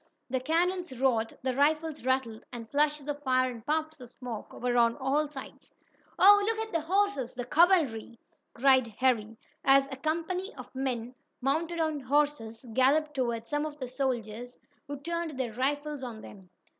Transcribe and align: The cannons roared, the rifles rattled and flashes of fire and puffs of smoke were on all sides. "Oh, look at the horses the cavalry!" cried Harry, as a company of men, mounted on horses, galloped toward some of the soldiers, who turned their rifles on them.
The 0.31 0.39
cannons 0.39 0.99
roared, 0.99 1.37
the 1.43 1.55
rifles 1.55 2.03
rattled 2.03 2.43
and 2.51 2.67
flashes 2.71 3.07
of 3.07 3.21
fire 3.21 3.51
and 3.51 3.63
puffs 3.63 4.01
of 4.01 4.09
smoke 4.09 4.51
were 4.51 4.75
on 4.75 4.97
all 4.97 5.29
sides. 5.29 5.75
"Oh, 6.17 6.41
look 6.43 6.57
at 6.57 6.71
the 6.73 6.81
horses 6.81 7.35
the 7.35 7.45
cavalry!" 7.45 8.17
cried 8.55 8.87
Harry, 8.97 9.37
as 9.63 9.87
a 9.91 9.95
company 9.97 10.55
of 10.55 10.73
men, 10.73 11.13
mounted 11.39 11.79
on 11.79 11.99
horses, 11.99 12.65
galloped 12.73 13.13
toward 13.13 13.47
some 13.47 13.63
of 13.63 13.77
the 13.77 13.87
soldiers, 13.87 14.57
who 14.87 14.99
turned 14.99 15.39
their 15.39 15.53
rifles 15.53 16.01
on 16.01 16.21
them. 16.21 16.49